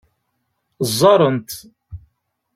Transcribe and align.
Ẓẓaren-t. 0.89 1.51